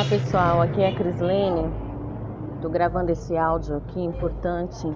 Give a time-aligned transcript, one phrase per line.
[0.00, 1.70] Olá pessoal, aqui é a Crislene.
[2.54, 4.90] Estou gravando esse áudio aqui importante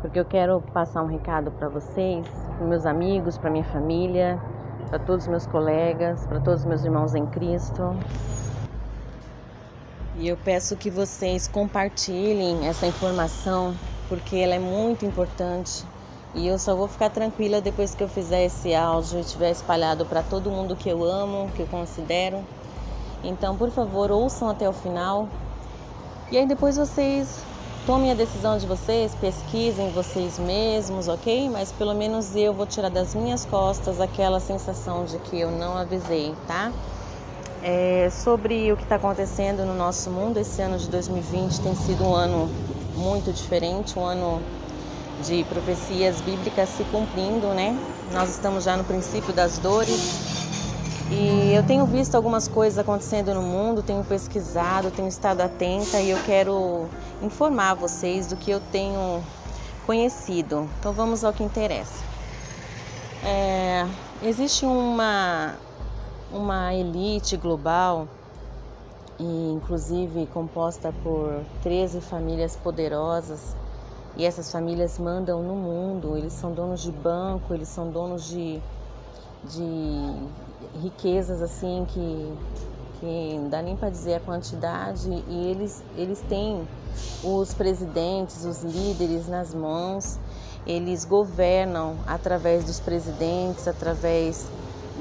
[0.00, 2.24] porque eu quero passar um recado para vocês,
[2.56, 4.40] para meus amigos, para minha família,
[4.90, 7.82] para todos os meus colegas, para todos os meus irmãos em Cristo.
[10.14, 13.74] E eu peço que vocês compartilhem essa informação
[14.08, 15.84] porque ela é muito importante.
[16.32, 20.06] E eu só vou ficar tranquila depois que eu fizer esse áudio e tiver espalhado
[20.06, 22.44] para todo mundo que eu amo, que eu considero.
[23.22, 25.28] Então, por favor, ouçam até o final.
[26.30, 27.44] E aí depois vocês
[27.86, 31.48] tomem a decisão de vocês, pesquisem vocês mesmos, ok?
[31.48, 35.76] Mas pelo menos eu vou tirar das minhas costas aquela sensação de que eu não
[35.76, 36.70] avisei, tá?
[37.62, 42.04] É, sobre o que está acontecendo no nosso mundo, esse ano de 2020 tem sido
[42.04, 42.48] um ano
[42.94, 44.40] muito diferente, um ano
[45.24, 47.76] de profecias bíblicas se cumprindo, né?
[48.12, 50.37] Nós estamos já no princípio das dores,
[51.10, 56.10] e eu tenho visto algumas coisas acontecendo no mundo, tenho pesquisado, tenho estado atenta e
[56.10, 56.86] eu quero
[57.22, 59.22] informar vocês do que eu tenho
[59.86, 60.68] conhecido.
[60.78, 62.04] Então vamos ao que interessa.
[63.24, 63.86] É,
[64.22, 65.54] existe uma,
[66.30, 68.06] uma elite global,
[69.18, 73.56] e inclusive composta por 13 famílias poderosas,
[74.16, 78.60] e essas famílias mandam no mundo, eles são donos de banco, eles são donos de
[79.48, 82.32] de riquezas assim que,
[83.00, 85.10] que não dá nem para dizer a quantidade.
[85.28, 86.66] E eles, eles têm
[87.22, 90.18] os presidentes, os líderes nas mãos,
[90.66, 94.46] eles governam através dos presidentes, através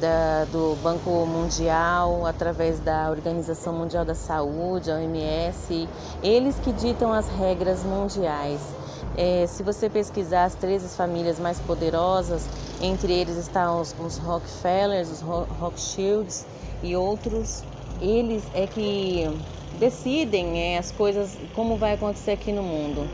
[0.00, 5.88] da, do Banco Mundial, através da Organização Mundial da Saúde, a OMS,
[6.22, 8.60] eles que ditam as regras mundiais.
[9.16, 12.48] É, se você pesquisar as 13 famílias mais poderosas,
[12.80, 16.44] entre eles estão os, os Rockefellers, os Rothschilds
[16.82, 17.64] e outros,
[18.00, 19.30] eles é que
[19.78, 23.08] decidem é, as coisas, como vai acontecer aqui no mundo.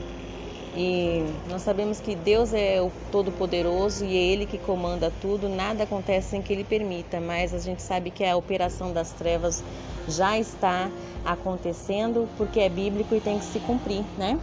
[0.76, 5.82] E nós sabemos que Deus é o Todo-Poderoso e é Ele que comanda tudo, nada
[5.82, 9.64] acontece sem que Ele permita, mas a gente sabe que a operação das trevas
[10.08, 10.90] já está
[11.24, 14.38] acontecendo porque é bíblico e tem que se cumprir, né?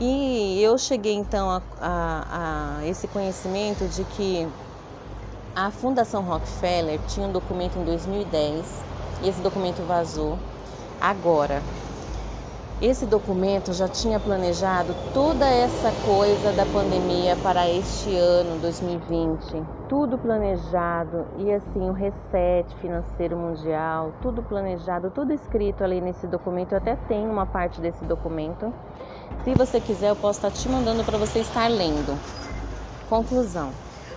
[0.00, 4.46] E eu cheguei então a, a, a esse conhecimento de que
[5.54, 8.84] a Fundação Rockefeller tinha um documento em 2010
[9.22, 10.38] e esse documento vazou
[11.00, 11.62] agora.
[12.80, 20.18] Esse documento já tinha planejado toda essa coisa da pandemia para este ano 2020, tudo
[20.18, 26.72] planejado e assim o reset financeiro mundial, tudo planejado, tudo escrito ali nesse documento.
[26.72, 28.72] Eu até tenho uma parte desse documento
[29.44, 32.18] se você quiser, eu posso estar te mandando para você estar lendo.
[33.10, 33.72] Conclusão.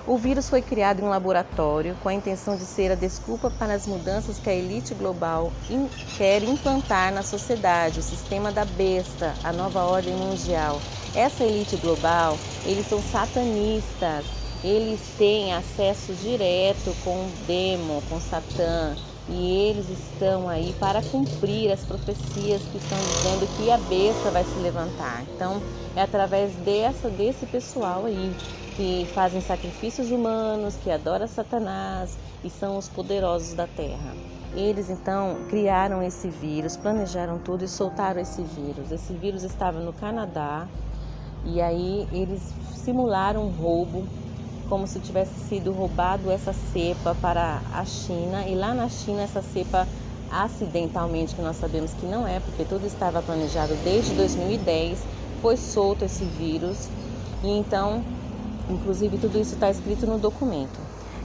[0.07, 3.73] O vírus foi criado em um laboratório com a intenção de ser a desculpa para
[3.73, 5.51] as mudanças que a elite global
[6.13, 10.81] quer implantar na sociedade, o sistema da besta, a nova ordem mundial.
[11.13, 14.25] Essa elite global, eles são satanistas,
[14.63, 18.97] eles têm acesso direto com o demo, com Satã,
[19.29, 24.43] e eles estão aí para cumprir as profecias que estão dizendo que a besta vai
[24.43, 25.23] se levantar.
[25.35, 25.61] Então,
[25.95, 28.31] é através dessa desse pessoal aí
[28.77, 34.15] que fazem sacrifícios humanos, que adora Satanás e são os poderosos da terra.
[34.55, 38.91] Eles então criaram esse vírus, planejaram tudo e soltaram esse vírus.
[38.91, 40.67] Esse vírus estava no Canadá
[41.43, 44.07] e aí eles simularam um roubo
[44.69, 49.41] como se tivesse sido roubado essa cepa para a China e lá na China essa
[49.41, 49.87] cepa
[50.29, 54.99] acidentalmente, que nós sabemos que não é, porque tudo estava planejado desde 2010,
[55.41, 56.89] foi solto esse vírus
[57.43, 58.03] e então,
[58.69, 60.79] inclusive tudo isso está escrito no documento.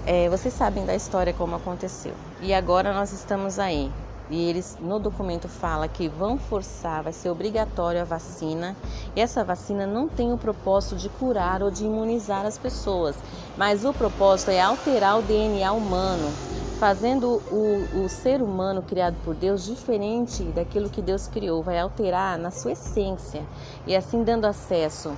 [0.07, 2.13] É, vocês sabem da história como aconteceu.
[2.41, 3.91] E agora nós estamos aí,
[4.33, 8.75] e eles no documento fala que vão forçar, vai ser obrigatório a vacina.
[9.15, 13.15] E essa vacina não tem o propósito de curar ou de imunizar as pessoas,
[13.59, 16.33] mas o propósito é alterar o DNA humano,
[16.81, 22.39] fazendo o, o ser humano criado por Deus diferente daquilo que Deus criou, vai alterar
[22.39, 23.47] na sua essência
[23.87, 25.15] e assim dando acesso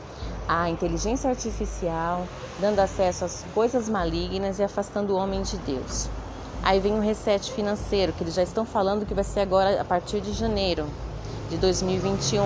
[0.49, 2.27] à inteligência artificial,
[2.59, 6.11] dando acesso às coisas malignas e afastando o homem de Deus.
[6.64, 9.84] Aí vem o reset financeiro, que eles já estão falando que vai ser agora a
[9.84, 10.87] partir de janeiro
[11.50, 12.40] de 2021.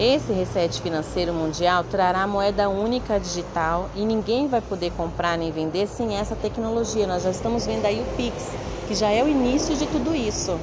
[0.00, 5.86] Esse reset financeiro mundial trará moeda única digital e ninguém vai poder comprar nem vender
[5.86, 7.06] sem essa tecnologia.
[7.06, 8.48] Nós já estamos vendo aí o Pix,
[8.88, 10.58] que já é o início de tudo isso.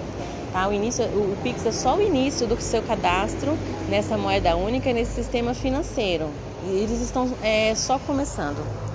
[0.51, 0.67] Tá?
[0.67, 3.57] O, início, o Pix é só o início do seu cadastro
[3.87, 6.29] nessa moeda única nesse sistema financeiro.
[6.65, 8.88] E eles estão é, só começando.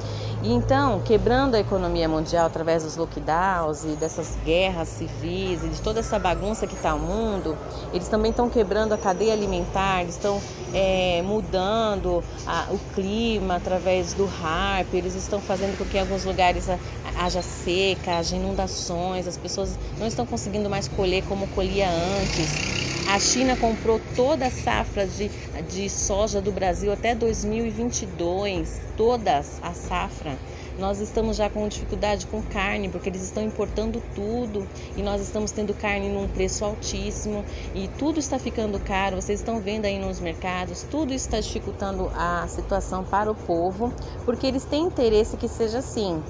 [0.45, 5.81] E então, quebrando a economia mundial através dos lockdowns e dessas guerras civis e de
[5.81, 7.57] toda essa bagunça que está o mundo,
[7.95, 10.39] eles também estão quebrando a cadeia alimentar, estão
[10.75, 16.27] é, mudando a, o clima através do harp, eles estão fazendo com que em alguns
[16.27, 16.69] lugares
[17.17, 22.84] haja seca, haja inundações, as pessoas não estão conseguindo mais colher como colhia antes.
[23.07, 25.31] A China comprou toda a safra de,
[25.69, 30.39] de soja do Brasil até 2022, todas a safra.
[30.79, 34.67] Nós estamos já com dificuldade com carne, porque eles estão importando tudo
[34.97, 39.21] e nós estamos tendo carne num preço altíssimo e tudo está ficando caro.
[39.21, 43.93] Vocês estão vendo aí nos mercados, tudo está dificultando a situação para o povo,
[44.25, 46.21] porque eles têm interesse que seja assim,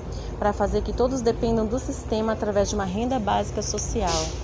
[0.41, 4.44] para fazer que todos dependam do sistema através de uma renda básica social.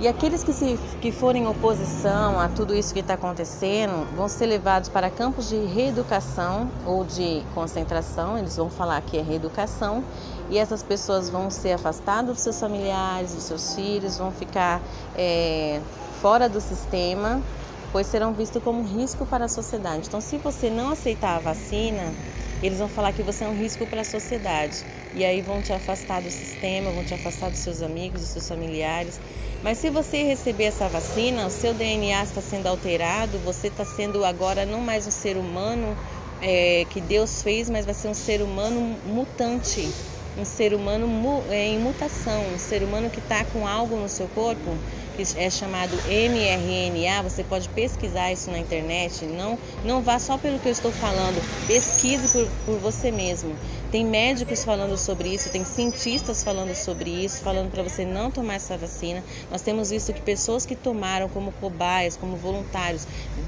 [0.00, 4.46] E aqueles que, se, que forem oposição a tudo isso que está acontecendo vão ser
[4.46, 10.04] levados para campos de reeducação ou de concentração, eles vão falar que é reeducação,
[10.48, 14.80] e essas pessoas vão ser afastadas dos seus familiares, dos seus filhos, vão ficar
[15.16, 15.80] é,
[16.22, 17.42] fora do sistema,
[17.90, 20.06] pois serão vistos como risco para a sociedade.
[20.06, 22.14] Então, se você não aceitar a vacina,
[22.62, 24.84] eles vão falar que você é um risco para a sociedade.
[25.14, 28.48] E aí vão te afastar do sistema, vão te afastar dos seus amigos, dos seus
[28.48, 29.20] familiares.
[29.62, 34.24] Mas se você receber essa vacina, o seu DNA está sendo alterado, você está sendo
[34.24, 35.96] agora não mais um ser humano
[36.40, 39.88] é, que Deus fez, mas vai ser um ser humano mutante,
[40.36, 44.08] um ser humano mu, é, em mutação, um ser humano que está com algo no
[44.08, 44.70] seu corpo
[45.16, 50.60] que é chamado mRNA, você pode pesquisar isso na internet, não, não vá só pelo
[50.60, 53.58] que eu estou falando, pesquise por, por você mesmo.
[53.90, 58.56] Tem médicos falando sobre isso, tem cientistas falando sobre isso, falando para você não tomar
[58.56, 59.24] essa vacina.
[59.50, 63.06] Nós temos visto que pessoas que tomaram como cobaias, como voluntários,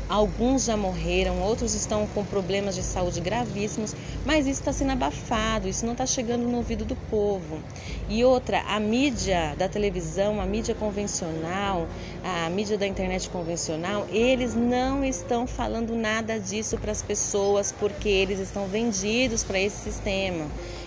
[0.08, 3.94] alguns já morreram, outros estão com problemas de saúde gravíssimos,
[4.25, 7.58] mas isso está sendo abafado, isso não está chegando no ouvido do povo.
[8.08, 11.86] E outra, a mídia da televisão, a mídia convencional,
[12.25, 18.08] a mídia da internet convencional, eles não estão falando nada disso para as pessoas porque
[18.08, 20.30] eles estão vendidos para esse sistema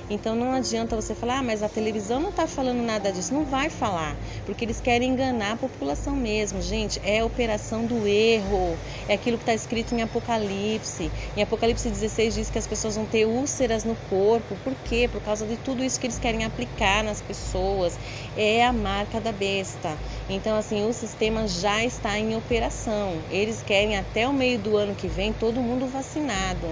[0.10, 3.34] Então não adianta você falar, ah, mas a televisão não está falando nada disso.
[3.34, 6.62] Não vai falar, porque eles querem enganar a população mesmo.
[6.62, 8.78] Gente, é a operação do erro.
[9.08, 11.10] É aquilo que está escrito em Apocalipse.
[11.38, 14.56] Em Apocalipse 16 diz que as pessoas vão ter úlceras no corpo.
[14.64, 15.10] Por quê?
[15.12, 17.98] Por causa de tudo isso que eles querem aplicar nas pessoas.
[18.38, 19.98] É a marca da besta.
[20.30, 23.14] Então, assim, o sistema já está em operação.
[23.32, 26.68] Eles querem até o meio do ano que vem todo mundo vacinado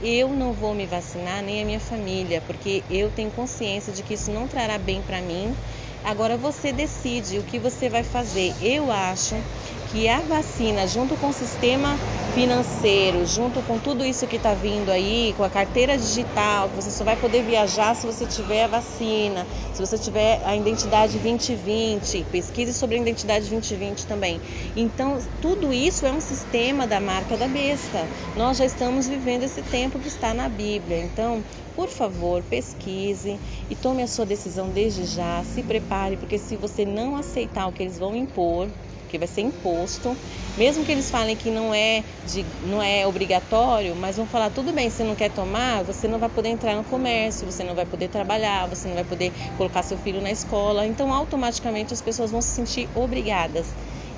[0.00, 4.14] eu não vou me vacinar nem a minha família, porque eu tenho consciência de que
[4.14, 5.56] isso não trará bem para mim.
[6.04, 8.54] Agora você decide o que você vai fazer.
[8.60, 9.34] Eu acho
[9.86, 11.98] que a vacina, junto com o sistema
[12.36, 17.02] financeiro, junto com tudo isso que está vindo aí, com a carteira digital, você só
[17.02, 22.74] vai poder viajar se você tiver a vacina, se você tiver a identidade 2020, pesquise
[22.74, 24.38] sobre a identidade 2020 também.
[24.76, 28.06] Então, tudo isso é um sistema da marca da besta.
[28.36, 30.98] Nós já estamos vivendo esse tempo que está na Bíblia.
[30.98, 31.42] Então,
[31.74, 33.40] por favor, pesquise
[33.70, 35.42] e tome a sua decisão desde já.
[35.42, 38.68] Se prepare, porque se você não aceitar o que eles vão impor,
[39.06, 40.16] que vai ser imposto,
[40.56, 44.72] mesmo que eles falem que não é, de, não é obrigatório, mas vão falar, tudo
[44.72, 47.86] bem, você não quer tomar, você não vai poder entrar no comércio, você não vai
[47.86, 52.30] poder trabalhar, você não vai poder colocar seu filho na escola, então automaticamente as pessoas
[52.30, 53.66] vão se sentir obrigadas.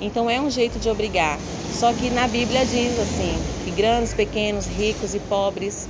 [0.01, 1.39] Então é um jeito de obrigar.
[1.67, 5.89] Só que na Bíblia diz assim, que grandes, pequenos, ricos e pobres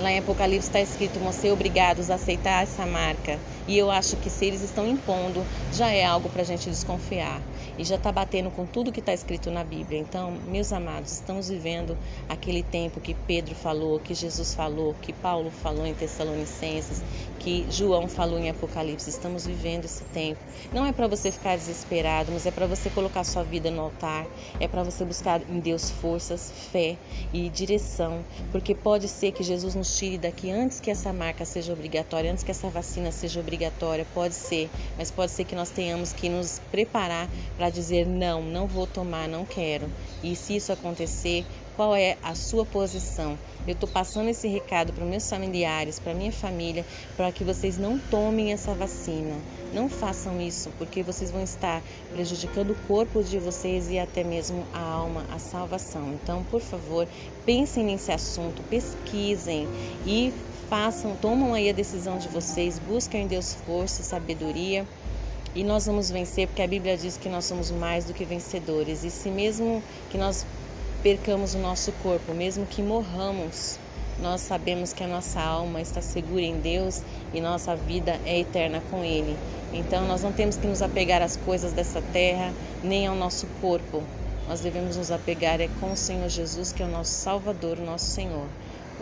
[0.00, 3.38] Lá em Apocalipse está escrito: vão ser obrigados a aceitar essa marca.
[3.70, 7.40] E eu acho que se eles estão impondo, já é algo para a gente desconfiar.
[7.78, 9.96] E já está batendo com tudo que está escrito na Bíblia.
[9.96, 11.96] Então, meus amados, estamos vivendo
[12.28, 17.00] aquele tempo que Pedro falou, que Jesus falou, que Paulo falou em Tessalonicenses,
[17.38, 19.08] que João falou em Apocalipse.
[19.08, 20.40] Estamos vivendo esse tempo.
[20.72, 24.26] Não é para você ficar desesperado, mas é para você colocar sua vida no altar.
[24.58, 26.96] É para você buscar em Deus forças, fé
[27.32, 28.24] e direção.
[28.50, 32.42] Porque pode ser que Jesus nos tire daqui antes que essa marca seja obrigatória, antes
[32.42, 33.59] que essa vacina seja obrigatória,
[34.14, 38.66] pode ser, mas pode ser que nós tenhamos que nos preparar para dizer não, não
[38.66, 39.90] vou tomar, não quero.
[40.22, 41.44] E se isso acontecer,
[41.76, 43.38] qual é a sua posição?
[43.66, 46.84] Eu estou passando esse recado para meus familiares, para minha família,
[47.16, 49.34] para que vocês não tomem essa vacina.
[49.72, 54.66] Não façam isso, porque vocês vão estar prejudicando o corpo de vocês e até mesmo
[54.74, 56.18] a alma, a salvação.
[56.22, 57.08] Então, por favor,
[57.46, 59.68] pensem nesse assunto, pesquisem
[60.04, 60.34] e
[60.70, 64.86] façam, tomam aí a decisão de vocês, busquem em Deus força, sabedoria
[65.52, 69.02] e nós vamos vencer, porque a Bíblia diz que nós somos mais do que vencedores.
[69.02, 70.46] E se mesmo que nós
[71.02, 73.80] percamos o nosso corpo, mesmo que morramos,
[74.22, 77.02] nós sabemos que a nossa alma está segura em Deus
[77.34, 79.36] e nossa vida é eterna com Ele.
[79.72, 84.04] Então nós não temos que nos apegar às coisas dessa terra, nem ao nosso corpo.
[84.48, 87.84] Nós devemos nos apegar é com o Senhor Jesus, que é o nosso Salvador, o
[87.84, 88.46] nosso Senhor.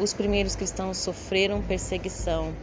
[0.01, 2.55] Os primeiros cristãos sofreram perseguição,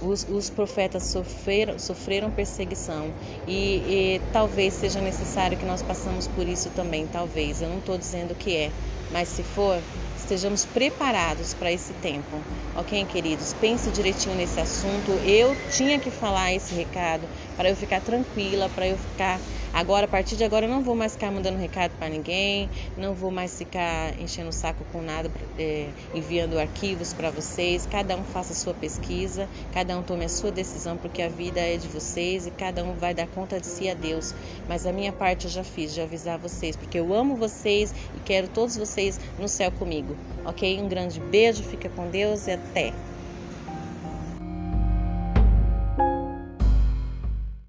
[0.00, 3.12] os, os profetas sofreram, sofreram perseguição
[3.46, 7.60] e, e, talvez seja necessário que nós passamos por isso também, talvez.
[7.60, 8.70] Eu não estou dizendo que é,
[9.10, 9.82] mas se for,
[10.16, 12.42] estejamos preparados para esse tempo.
[12.76, 13.52] Ok, queridos?
[13.54, 15.10] Pense direitinho nesse assunto.
[15.26, 19.40] Eu tinha que falar esse recado para eu ficar tranquila, para eu ficar
[19.72, 23.14] Agora, a partir de agora, eu não vou mais ficar mandando recado para ninguém, não
[23.14, 27.86] vou mais ficar enchendo o saco com nada, é, enviando arquivos para vocês.
[27.86, 31.60] Cada um faça a sua pesquisa, cada um tome a sua decisão, porque a vida
[31.60, 34.34] é de vocês e cada um vai dar conta de si a Deus.
[34.68, 38.20] Mas a minha parte eu já fiz, de avisar vocês, porque eu amo vocês e
[38.20, 40.16] quero todos vocês no céu comigo.
[40.44, 40.80] Ok?
[40.80, 43.07] Um grande beijo, fica com Deus e até!